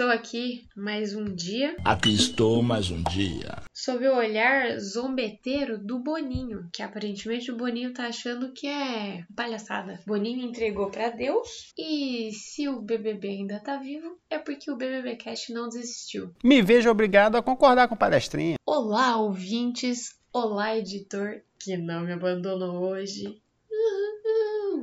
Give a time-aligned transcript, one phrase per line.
[0.00, 3.62] estou aqui mais um dia Aqui estou mais um dia.
[3.74, 10.00] sob o olhar zombeteiro do Boninho, que aparentemente o Boninho tá achando que é palhaçada.
[10.06, 15.16] Boninho entregou pra Deus e se o BBB ainda tá vivo, é porque o BBB
[15.16, 16.34] Cast não desistiu.
[16.42, 18.56] Me vejo obrigado a concordar com o palestrinha.
[18.64, 20.18] Olá, ouvintes!
[20.32, 23.38] Olá, editor que não me abandonou hoje.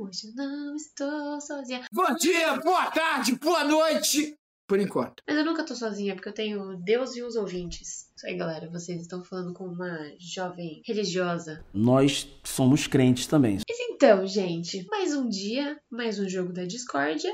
[0.00, 1.84] Hoje eu não estou sozinha.
[1.92, 4.37] Bom dia, boa tarde, boa noite.
[4.68, 5.22] Por enquanto.
[5.26, 8.12] Mas eu nunca tô sozinha, porque eu tenho Deus e os ouvintes.
[8.14, 8.68] Isso aí, galera.
[8.68, 11.64] Vocês estão falando com uma jovem religiosa.
[11.72, 13.60] Nós somos crentes também.
[13.66, 17.32] Mas então, gente, mais um dia, mais um jogo da discórdia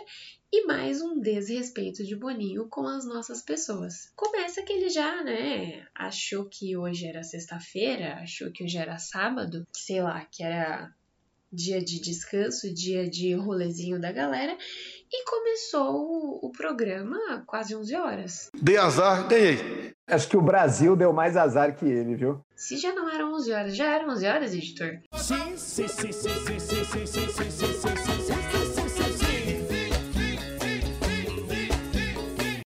[0.53, 4.13] e mais um desrespeito de Boninho com as nossas pessoas.
[4.15, 9.67] Começa que ele já, né, achou que hoje era sexta-feira, achou que hoje era sábado,
[9.73, 10.95] sei lá, que era
[11.55, 14.57] dia de descanso, dia de rolezinho da galera,
[15.17, 18.51] e começou o, o programa quase 11 horas.
[18.61, 19.95] Dei azar, ganhei.
[20.09, 22.45] Acho que o Brasil deu mais azar que ele, viu?
[22.57, 25.01] Se já não eram 11 horas, já eram 11 horas, editor?
[25.15, 28.15] Sim, sim, sim, sim, sim, sim, sim, sim, sim, sim, sim,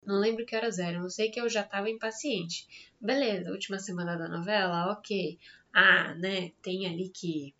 [0.06, 2.68] Não lembro que horas eram, eu sei que eu já tava impaciente.
[3.00, 5.38] Beleza, última semana da novela, ok.
[5.74, 7.54] Ah, né, tem ali que.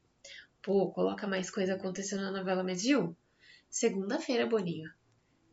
[0.62, 3.16] Pô, coloca mais coisa acontecendo na novela, mas viu?
[3.70, 4.90] Segunda-feira, Boninho.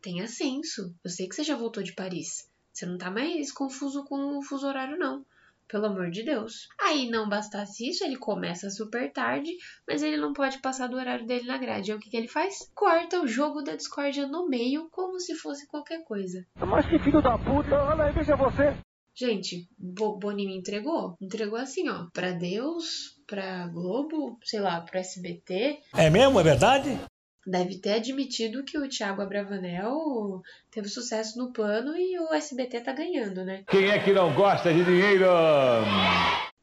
[0.01, 0.93] Tenha senso.
[1.03, 2.49] Eu sei que você já voltou de Paris.
[2.73, 5.25] Você não tá mais confuso com o fuso horário, não.
[5.67, 6.67] Pelo amor de Deus.
[6.79, 9.51] Aí não bastasse isso, ele começa super tarde,
[9.85, 11.91] mas ele não pode passar do horário dele na grade.
[11.91, 12.71] Aí o que, que ele faz?
[12.73, 16.45] Corta o jogo da discórdia no meio, como se fosse qualquer coisa.
[16.55, 18.77] Mas que filho da puta, olha aí, veja você.
[19.13, 21.17] Gente, Bo Boninho entregou?
[21.19, 25.79] Entregou assim, ó, pra Deus, pra Globo, sei lá, pro SBT.
[25.95, 26.97] É mesmo, é verdade?
[27.49, 32.91] Deve ter admitido que o Thiago Abravanel teve sucesso no plano e o SBT tá
[32.91, 33.63] ganhando, né?
[33.69, 35.23] Quem é que não gosta de dinheiro?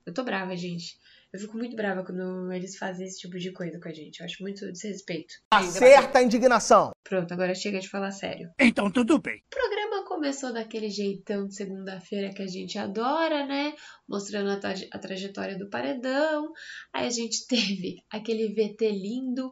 [0.05, 0.99] Eu tô brava, gente.
[1.33, 4.21] Eu fico muito brava quando eles fazem esse tipo de coisa com a gente.
[4.21, 5.35] Eu acho muito desrespeito.
[5.51, 6.93] Acerta a indignação.
[7.03, 8.51] Pronto, agora chega de falar sério.
[8.61, 9.39] Então tudo bem.
[9.39, 13.75] O programa começou daquele jeitão de segunda-feira que a gente adora, né?
[14.09, 16.53] Mostrando a, traje- a trajetória do paredão.
[16.93, 19.51] Aí a gente teve aquele VT lindo,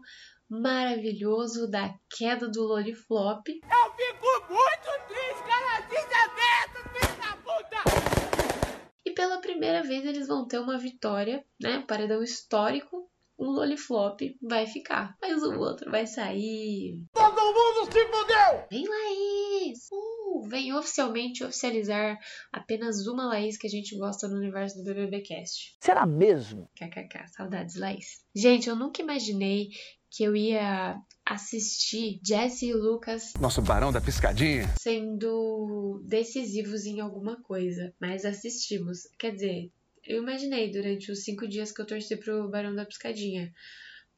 [0.53, 3.49] maravilhoso da queda do Loliflop.
[3.49, 5.81] Eu fico muito triste, cara.
[5.89, 8.93] Desaberto, filho da puta.
[9.07, 11.83] E pela primeira vez eles vão ter uma vitória, né?
[11.89, 13.11] Paredão histórico.
[13.39, 17.03] Um Loliflop vai ficar, mas o outro vai sair.
[17.13, 18.67] Todo mundo se fudeu.
[18.71, 19.79] Vem Laís!
[19.91, 22.19] Uh, vem oficialmente oficializar
[22.53, 25.77] apenas uma Laís que a gente gosta no universo do BBB Cast.
[25.81, 26.71] Será mesmo?
[26.77, 28.23] KKK, saudades Laís.
[28.37, 29.71] Gente, eu nunca imaginei
[30.13, 34.69] que eu ia assistir Jesse e Lucas Nosso barão da piscadinha.
[34.79, 39.09] sendo decisivos em alguma coisa, mas assistimos.
[39.19, 39.71] Quer dizer,
[40.05, 43.53] eu imaginei durante os cinco dias que eu torci pro Barão da Piscadinha.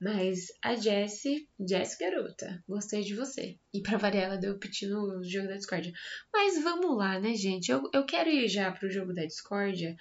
[0.01, 3.57] Mas a Jessie, Jessie garota, gostei de você.
[3.73, 5.93] E pra variar, ela deu piti no jogo da discórdia.
[6.33, 7.71] Mas vamos lá, né, gente?
[7.71, 9.97] Eu, eu quero ir já pro jogo da discórdia,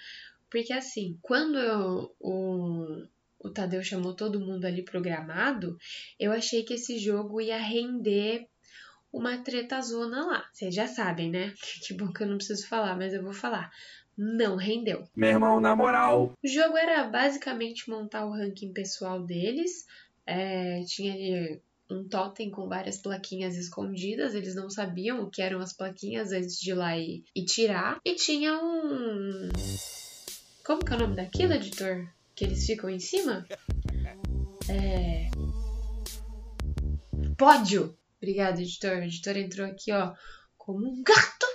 [0.50, 3.06] porque assim, quando eu, o,
[3.44, 5.78] o Tadeu chamou todo mundo ali programado,
[6.18, 8.48] eu achei que esse jogo ia render
[9.12, 10.46] uma treta zona lá.
[10.52, 11.54] Vocês já sabem, né?
[11.86, 13.72] Que bom que eu não preciso falar, mas eu vou falar.
[14.18, 15.04] Não rendeu.
[15.16, 16.34] Meu irmão, na moral.
[16.44, 19.86] O jogo era basicamente montar o ranking pessoal deles.
[20.26, 24.36] É, tinha ali um totem com várias plaquinhas escondidas.
[24.36, 28.00] Eles não sabiam o que eram as plaquinhas antes de ir lá e, e tirar.
[28.06, 29.50] E tinha um.
[30.64, 32.08] Como que é o nome daquilo, editor?
[32.36, 33.46] Que eles ficam em cima?
[34.70, 35.30] É.
[37.38, 37.98] Pódio!
[38.18, 38.98] Obrigado, editor.
[38.98, 40.14] O editor entrou aqui, ó,
[40.58, 41.54] como um gato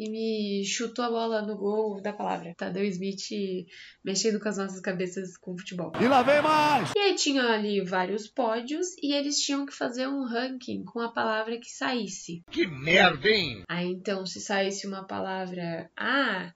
[0.00, 2.54] e me chutou a bola no gol da palavra.
[2.56, 3.66] Tadeu Smith
[4.02, 5.92] mexendo com as nossas cabeças com futebol.
[6.00, 6.90] E lá vem mais.
[6.96, 11.12] E aí tinha ali vários pódios e eles tinham que fazer um ranking com a
[11.12, 12.42] palavra que saísse.
[12.50, 13.62] Que merda, hein?
[13.68, 16.50] Aí então, se saísse uma palavra, ah,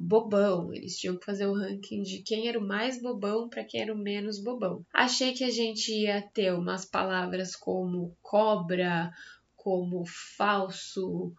[0.00, 3.82] bobão, eles tinham que fazer o ranking de quem era o mais bobão para quem
[3.82, 4.82] era o menos bobão.
[4.94, 9.10] Achei que a gente ia ter umas palavras como cobra,
[9.54, 10.02] como
[10.38, 11.34] falso,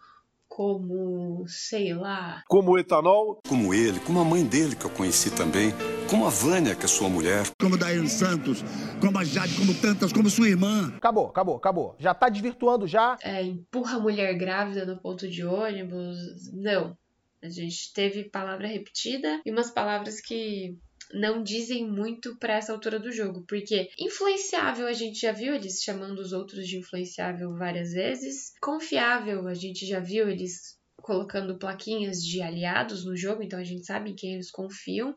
[0.48, 2.44] como, sei lá.
[2.48, 3.40] Como etanol.
[3.48, 5.74] Como ele, como a mãe dele que eu conheci também,
[6.08, 7.50] como a Vânia, que é sua mulher.
[7.60, 8.64] Como Daiane Santos,
[9.00, 10.94] como a Jade, como tantas, como sua irmã.
[10.98, 11.96] Acabou, acabou, acabou.
[11.98, 13.18] Já tá desvirtuando já.
[13.24, 16.18] É, empurra a mulher grávida no ponto de ônibus.
[16.54, 16.96] Não.
[17.42, 20.78] A gente teve palavra repetida e umas palavras que
[21.14, 25.82] não dizem muito para essa altura do jogo, porque influenciável a gente já viu eles
[25.84, 32.24] chamando os outros de influenciável várias vezes, confiável a gente já viu eles colocando plaquinhas
[32.24, 35.16] de aliados no jogo, então a gente sabe em quem eles confiam.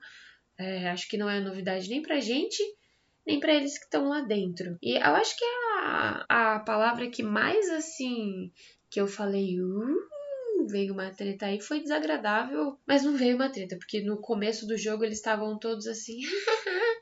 [0.58, 2.62] É, acho que não é novidade nem pra gente,
[3.26, 4.78] nem para eles que estão lá dentro.
[4.82, 8.50] E eu acho que a, a palavra que mais assim
[8.90, 10.13] que eu falei, uh,
[10.66, 14.76] veio uma treta aí, foi desagradável, mas não veio uma treta, porque no começo do
[14.76, 16.18] jogo eles estavam todos assim.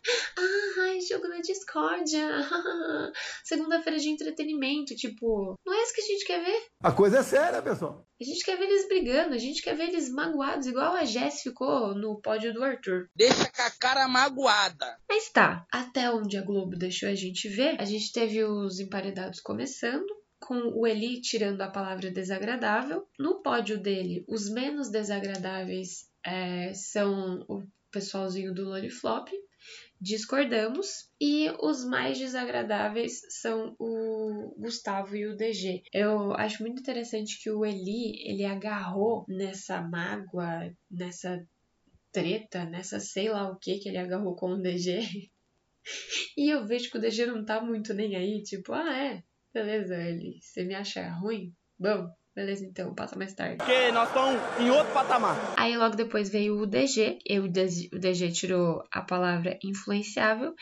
[0.81, 2.29] Ai, jogo na discórdia.
[3.45, 4.95] Segunda-feira de entretenimento.
[4.97, 6.67] Tipo, não é isso que a gente quer ver.
[6.83, 8.05] A coisa é séria, pessoal.
[8.21, 11.43] A gente quer ver eles brigando, a gente quer ver eles magoados, igual a Jess
[11.43, 13.09] ficou no pódio do Arthur.
[13.17, 14.97] Deixa com a cara magoada.
[15.09, 19.41] Mas tá, até onde a Globo deixou a gente ver, a gente teve os emparedados
[19.41, 23.07] começando com o Eli tirando a palavra desagradável.
[23.19, 29.29] No pódio dele, os menos desagradáveis é, são o pessoalzinho do Loliflop,
[30.01, 35.83] discordamos, e os mais desagradáveis são o Gustavo e o DG.
[35.93, 41.47] Eu acho muito interessante que o Eli, ele agarrou nessa mágoa, nessa
[42.11, 45.01] treta, nessa sei lá o que que ele agarrou com o DG.
[46.37, 49.95] E eu vejo que o DG não tá muito nem aí, tipo, ah, é, Beleza,
[49.97, 50.39] ele.
[50.41, 51.53] Você me acha ruim?
[51.79, 53.59] Bom, beleza então, passa mais tarde.
[53.59, 55.37] Porque nós estamos em outro patamar.
[55.59, 60.55] Aí logo depois veio o DG, e o DG tirou a palavra influenciável.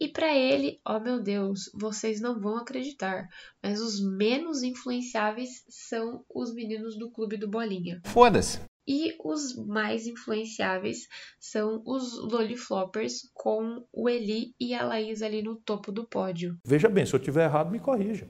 [0.00, 3.28] E para ele, ó oh meu Deus, vocês não vão acreditar,
[3.62, 8.00] mas os menos influenciáveis são os meninos do clube do Bolinha.
[8.06, 8.60] Foda-se.
[8.92, 11.06] E os mais influenciáveis
[11.38, 16.58] são os Lolifloppers, com o Eli e a Laís ali no topo do pódio.
[16.66, 18.28] Veja bem, se eu tiver errado, me corrija.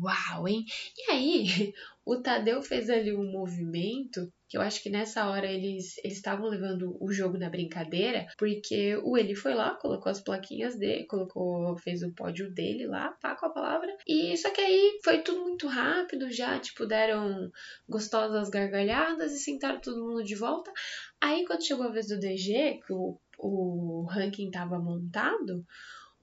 [0.00, 0.64] Uau, hein?
[0.96, 1.74] E aí,
[2.04, 6.48] o Tadeu fez ali um movimento que eu acho que nessa hora eles eles estavam
[6.48, 11.76] levando o jogo na brincadeira, porque o Eli foi lá, colocou as plaquinhas dele, colocou,
[11.78, 13.96] fez o pódio dele lá, pá com a palavra.
[14.04, 17.48] E só que aí foi tudo muito rápido, já tipo deram
[17.88, 20.72] gostosas gargalhadas e sentaram todo mundo de volta.
[21.20, 25.64] Aí quando chegou a vez do DG, que o, o ranking tava montado,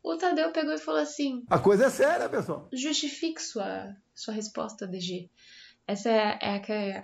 [0.04, 2.68] o Tadeu pegou e falou assim: A coisa é séria, pessoal.
[2.74, 5.30] Justifique sua, sua resposta, DG.
[5.88, 7.02] Essa é, é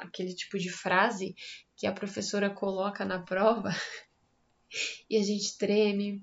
[0.00, 1.36] aquele, tipo de frase
[1.76, 3.70] que a professora coloca na prova
[5.08, 6.20] e a gente treme,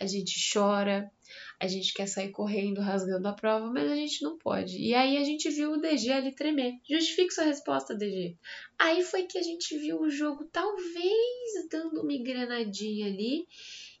[0.00, 1.10] a gente chora,
[1.60, 4.78] a gente quer sair correndo, rasgando a prova, mas a gente não pode.
[4.78, 6.74] E aí a gente viu o DG ali tremer.
[6.88, 8.36] Justifique sua resposta, DG.
[8.78, 13.46] Aí foi que a gente viu o jogo talvez dando uma engrenadinha ali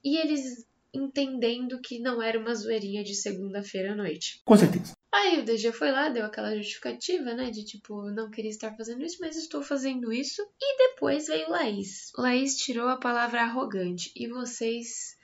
[0.02, 4.40] e eles entendendo que não era uma zoeirinha de segunda-feira à noite.
[4.44, 4.99] Com certeza.
[5.12, 7.50] Aí o DG foi lá, deu aquela justificativa, né?
[7.50, 10.40] De tipo, não queria estar fazendo isso, mas estou fazendo isso.
[10.60, 12.12] E depois veio Laís.
[12.16, 14.12] Laís tirou a palavra arrogante.
[14.14, 15.18] E vocês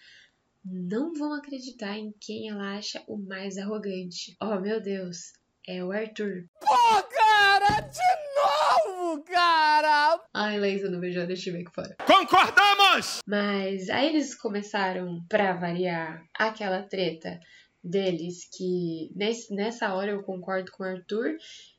[0.65, 4.37] não vão acreditar em quem ela acha o mais arrogante.
[4.41, 5.33] Oh, meu Deus.
[5.69, 6.44] É o Arthur.
[6.61, 7.81] Pô, cara!
[7.81, 10.21] De novo, cara!
[10.32, 11.97] Ai, Laís, eu não vejo a deixa eu ver aqui fora.
[12.06, 13.21] Concordamos!
[13.27, 17.41] Mas aí eles começaram, pra variar, aquela treta
[17.88, 21.36] deles que nesse, nessa hora eu concordo com o Arthur.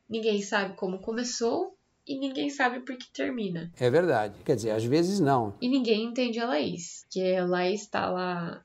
[0.09, 3.71] Ninguém sabe como começou e ninguém sabe por que termina.
[3.77, 4.35] É verdade.
[4.45, 5.57] Quer dizer, às vezes não.
[5.61, 7.05] E ninguém entende a Laís.
[7.11, 8.63] Que a Laís está lá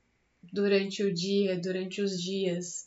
[0.52, 2.86] durante o dia, durante os dias,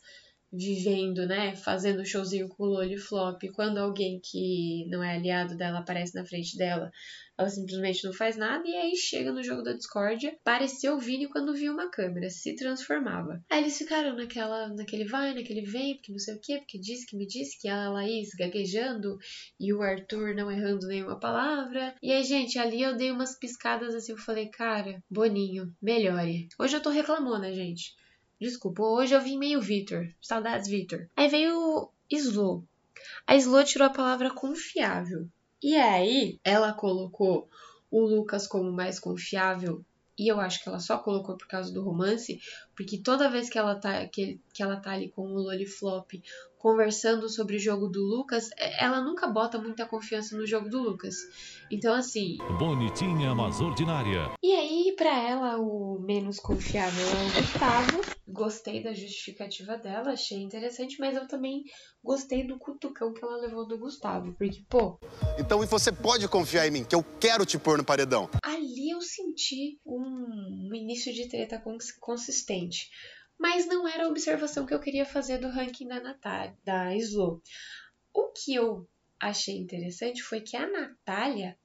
[0.51, 1.55] vivendo, né?
[1.55, 3.41] Fazendo showzinho com o Loli Flop.
[3.53, 6.91] Quando alguém que não é aliado dela aparece na frente dela,
[7.37, 11.27] ela simplesmente não faz nada e aí chega no jogo da discórdia, pareceu o Vini
[11.27, 13.43] quando viu uma câmera, se transformava.
[13.49, 17.05] Aí eles ficaram naquela, naquele vai, naquele vem, porque não sei o que, porque disse
[17.05, 19.17] que me disse que a Laís, gaguejando
[19.59, 21.93] e o Arthur não errando nenhuma palavra.
[22.01, 26.47] E aí, gente, ali eu dei umas piscadas assim, eu falei, cara, Boninho, melhore.
[26.57, 27.93] Hoje eu tô reclamando, né, gente?
[28.39, 30.09] Desculpa, hoje eu vim meio Vitor.
[30.21, 31.09] Saudades, Vitor.
[31.15, 32.63] Aí veio Slow.
[33.25, 35.27] A Slow tirou a palavra confiável.
[35.63, 37.49] E aí, ela colocou
[37.89, 39.83] o Lucas como mais confiável.
[40.17, 42.39] E eu acho que ela só colocou por causa do romance,
[42.75, 46.21] porque toda vez que ela tá, que, que ela tá ali com o Loliflop
[46.65, 51.13] conversando sobre o jogo do Lucas, ela nunca bota muita confiança no jogo do Lucas.
[51.69, 52.37] Então, assim.
[52.57, 54.31] Bonitinha, mas ordinária.
[54.41, 60.39] E aí, para ela, o menos confiável é o Gustavo, gostei da justificativa dela, achei
[60.39, 61.65] interessante, mas eu também
[62.03, 64.99] gostei do cutucão que ela levou do Gustavo, porque, pô.
[65.37, 68.27] Então e você pode confiar em mim, que eu quero te pôr no paredão.
[68.43, 71.61] Ali eu senti um, um início de treta
[71.99, 72.64] consistente.
[73.37, 77.41] Mas não era a observação que eu queria fazer do ranking da Natália, da Slo.
[78.13, 78.87] O que eu
[79.19, 81.57] achei interessante foi que a Natália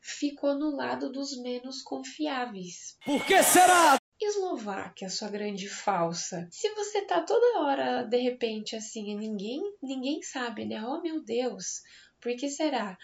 [0.00, 2.96] ficou no lado dos menos confiáveis.
[3.04, 3.98] Por que será?
[4.20, 6.46] Eslováquia, sua grande falsa.
[6.50, 10.84] Se você tá toda hora, de repente, assim, ninguém, ninguém sabe, né?
[10.84, 11.82] Oh, meu Deus,
[12.20, 12.96] por que será?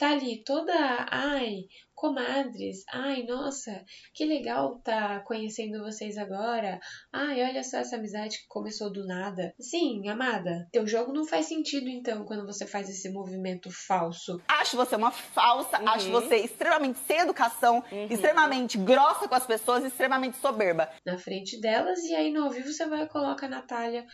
[0.00, 0.72] Tá ali toda,
[1.10, 6.80] ai, comadres, ai, nossa, que legal tá conhecendo vocês agora.
[7.12, 9.54] Ai, olha só essa amizade que começou do nada.
[9.60, 14.40] Sim, amada, teu jogo não faz sentido então quando você faz esse movimento falso.
[14.48, 15.88] Acho você uma falsa, uhum.
[15.90, 18.06] acho você extremamente sem educação, uhum.
[18.06, 20.90] extremamente grossa com as pessoas, extremamente soberba.
[21.04, 24.06] Na frente delas, e aí no ao vivo você vai colocar a Natália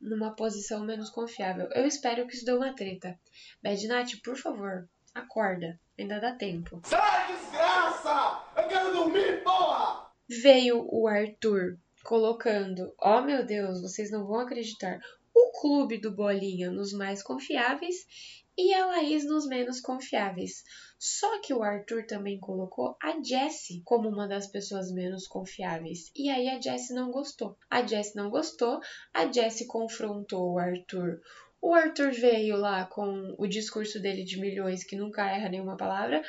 [0.00, 1.68] numa posição menos confiável.
[1.72, 3.18] Eu espero que isso dê uma treta.
[3.60, 5.78] Bad Night, por favor, acorda.
[5.98, 6.80] Ainda dá tempo.
[6.84, 8.42] Sai, desgraça!
[8.56, 10.10] Eu quero dormir, porra!
[10.28, 15.00] Veio o Arthur colocando, ó oh, meu Deus, vocês não vão acreditar,
[15.34, 18.06] o clube do Bolinha nos mais confiáveis
[18.56, 20.64] e a Laís nos menos confiáveis.
[20.98, 26.10] Só que o Arthur também colocou a Jessie como uma das pessoas menos confiáveis.
[26.14, 27.56] E aí a Jessie não gostou.
[27.68, 28.80] A Jessie não gostou,
[29.12, 31.20] a Jessie confrontou o Arthur
[31.64, 36.22] o Arthur veio lá com o discurso dele de milhões, que nunca erra nenhuma palavra,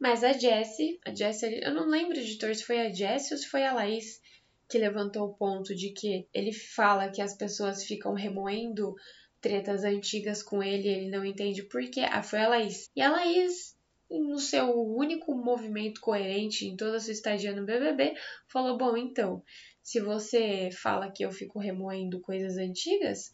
[0.00, 3.46] mas a Jessie, a Jessie, eu não lembro, editor, se foi a Jessie ou se
[3.48, 4.18] foi a Laís
[4.66, 8.94] que levantou o ponto de que ele fala que as pessoas ficam remoendo
[9.42, 12.00] tretas antigas com ele, ele não entende por quê.
[12.10, 12.90] Ah, foi a Laís.
[12.96, 13.76] E a Laís,
[14.10, 18.14] no seu único movimento coerente em toda a sua estadia no BBB,
[18.50, 19.42] falou: Bom, então,
[19.82, 23.32] se você fala que eu fico remoendo coisas antigas,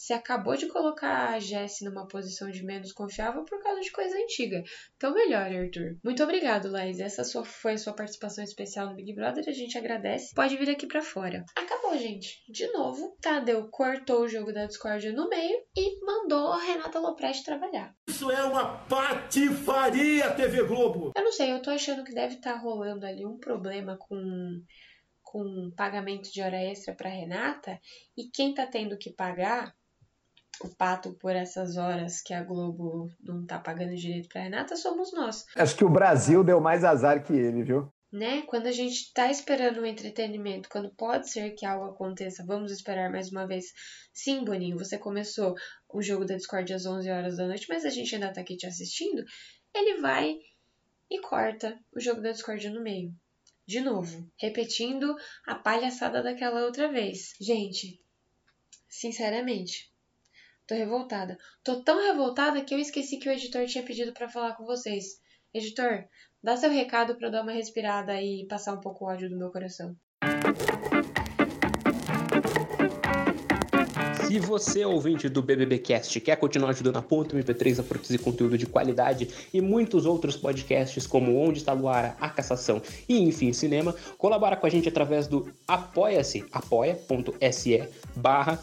[0.00, 4.16] você acabou de colocar a Jessie numa posição de menos confiável por causa de coisa
[4.16, 4.62] antiga.
[4.96, 5.98] Então, melhor, Arthur.
[6.02, 6.98] Muito obrigado, Laís.
[6.98, 9.44] Essa sua, foi a sua participação especial no Big Brother.
[9.46, 10.34] A gente agradece.
[10.34, 11.44] Pode vir aqui para fora.
[11.54, 12.42] Acabou, gente.
[12.50, 17.44] De novo, Tadeu cortou o jogo da discórdia no meio e mandou a Renata Lopresti
[17.44, 17.94] trabalhar.
[18.08, 21.12] Isso é uma patifaria, TV Globo!
[21.14, 24.16] Eu não sei, eu tô achando que deve estar tá rolando ali um problema com
[25.22, 27.78] com pagamento de hora extra para Renata
[28.16, 29.72] e quem tá tendo que pagar
[30.62, 35.12] o pato por essas horas que a Globo não tá pagando direito pra Renata somos
[35.12, 35.46] nós.
[35.56, 37.92] Acho que o Brasil deu mais azar que ele, viu?
[38.12, 38.42] Né?
[38.42, 43.10] Quando a gente tá esperando um entretenimento, quando pode ser que algo aconteça, vamos esperar
[43.10, 43.66] mais uma vez.
[44.12, 45.54] Sim, Boninho, você começou
[45.88, 48.56] o jogo da Discord às 11 horas da noite, mas a gente ainda tá aqui
[48.56, 49.24] te assistindo.
[49.74, 50.36] Ele vai
[51.08, 53.14] e corta o jogo da Discord no meio.
[53.66, 55.14] De novo, repetindo
[55.46, 57.34] a palhaçada daquela outra vez.
[57.40, 58.00] Gente,
[58.88, 59.88] sinceramente,
[60.70, 61.36] Tô revoltada.
[61.64, 65.20] Tô tão revoltada que eu esqueci que o editor tinha pedido para falar com vocês.
[65.52, 66.04] Editor,
[66.40, 69.36] dá seu recado para eu dar uma respirada e passar um pouco o ódio do
[69.36, 69.96] meu coração.
[74.28, 78.64] Se você, ouvinte do BBBcast, quer continuar ajudando a Ponto MP3 a produzir conteúdo de
[78.64, 84.56] qualidade e muitos outros podcasts como Onde Está Luara, A Cassação e Enfim Cinema, colabora
[84.56, 88.62] com a gente através do apoia-se, apoia.se barra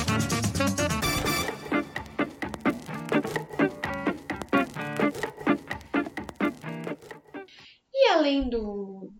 [8.51, 9.13] do,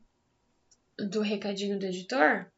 [0.98, 2.52] do recadinho do editor,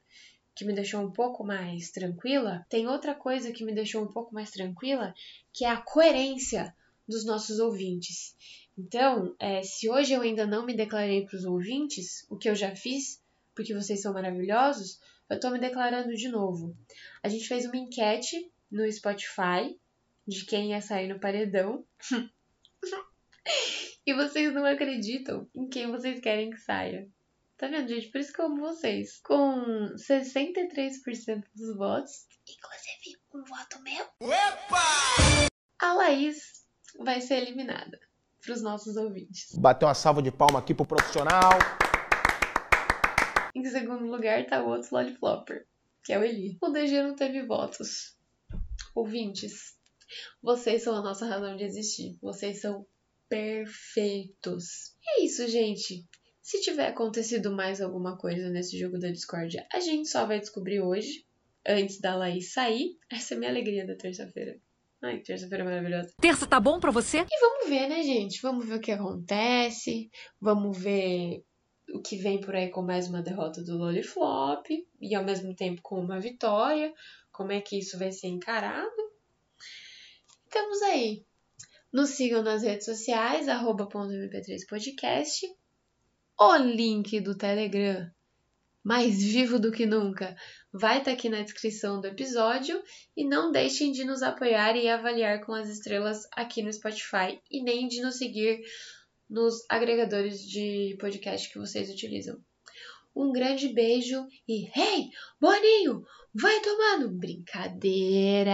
[0.56, 4.34] que me deixou um pouco mais tranquila, tem outra coisa que me deixou um pouco
[4.34, 5.14] mais tranquila,
[5.54, 6.76] que é a coerência
[7.08, 8.36] dos nossos ouvintes.
[8.78, 12.56] Então, é, se hoje eu ainda não me declarei para os ouvintes, o que eu
[12.56, 13.22] já fiz,
[13.56, 15.00] porque vocês são maravilhosos,
[15.30, 16.76] eu estou me declarando de novo.
[17.22, 19.78] A gente fez uma enquete no Spotify
[20.28, 21.86] de quem ia sair no paredão.
[24.06, 27.08] E vocês não acreditam em quem vocês querem que saia.
[27.58, 28.10] Tá vendo, gente?
[28.10, 29.22] Por isso que eu amo vocês.
[29.24, 35.48] Com 63% dos votos, inclusive um voto meu, Opa!
[35.80, 36.66] a Laís
[37.00, 37.98] vai ser eliminada
[38.44, 39.56] para os nossos ouvintes.
[39.58, 41.52] Bateu uma salva de palma aqui pro profissional.
[43.56, 45.66] Em segundo lugar tá o outro Lollipopper,
[46.04, 46.58] que é o Eli.
[46.62, 48.18] O DG não teve votos.
[48.94, 49.78] Ouvintes,
[50.42, 52.18] Vocês são a nossa razão de existir.
[52.22, 52.86] Vocês são
[53.34, 54.96] perfeitos.
[55.02, 56.06] E é isso, gente.
[56.40, 60.82] Se tiver acontecido mais alguma coisa nesse jogo da discórdia, a gente só vai descobrir
[60.82, 61.26] hoje,
[61.66, 62.96] antes da Laís sair.
[63.12, 64.60] Essa é a minha alegria da terça-feira.
[65.02, 66.14] Ai, terça-feira maravilhosa.
[66.22, 67.22] Terça tá bom pra você?
[67.22, 68.40] E vamos ver, né, gente?
[68.42, 70.12] Vamos ver o que acontece.
[70.40, 71.44] Vamos ver
[71.92, 74.68] o que vem por aí com mais uma derrota do Loliflop.
[75.02, 76.94] E ao mesmo tempo com uma vitória.
[77.32, 78.92] Como é que isso vai ser encarado.
[80.46, 81.26] Estamos aí.
[81.94, 85.46] Nos sigam nas redes sociais, arroba .mp3podcast.
[86.40, 88.10] O link do Telegram,
[88.84, 90.36] mais vivo do que nunca,
[90.74, 92.82] vai estar tá aqui na descrição do episódio.
[93.16, 97.40] E não deixem de nos apoiar e avaliar com as estrelas aqui no Spotify.
[97.52, 98.64] E nem de nos seguir
[99.30, 102.44] nos agregadores de podcast que vocês utilizam.
[103.16, 107.12] Um grande beijo e hey, Boninho, vai tomando!
[107.12, 108.50] Brincadeira!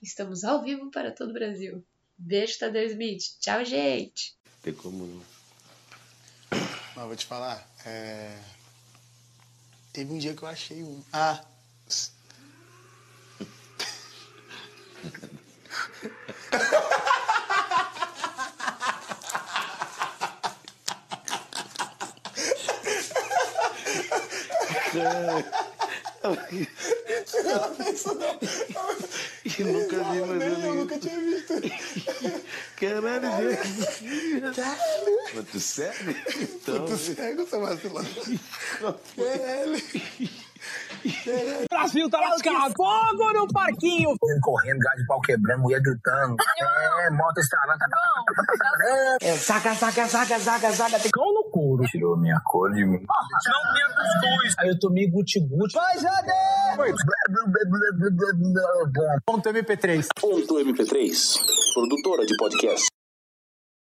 [0.00, 1.84] Estamos ao vivo para todo o Brasil.
[2.16, 3.36] Beijo, Tadeu Smith.
[3.40, 4.34] Tchau, gente.
[4.62, 5.22] Tem como não.
[6.96, 8.38] Mas vou te falar, é...
[9.92, 11.02] teve um dia que eu achei um.
[11.12, 11.44] Ah!
[27.32, 28.38] Ela pensou, não.
[29.58, 31.54] Eu nunca vi, mas eu, eu nunca tinha visto.
[32.76, 33.56] Caralho,
[34.54, 35.32] Caralho.
[35.32, 36.16] Quanto sério?
[36.40, 36.78] Então...
[36.78, 38.04] Quanto cego, seu vacilão.
[39.16, 39.82] Caralho.
[41.68, 42.74] Brasil tá lascado.
[42.74, 44.16] Fogo no parquinho.
[44.40, 46.36] Correndo, gás de pau quebrando, mulher gritando.
[47.02, 47.78] É, moto estralando.
[49.20, 50.98] É, saca, saca, saca, saca, saca.
[51.00, 51.84] Tem cão no couro.
[51.84, 53.04] Tirou minha cor de mim.
[53.06, 54.54] Não minha cuscuz.
[54.58, 55.74] Aí eu tomei guti-guti.
[55.74, 56.32] Vai, Jade!
[59.24, 60.06] Ponto MP3.
[60.20, 61.12] Ponto MP3.
[61.74, 62.88] Produtora de podcast.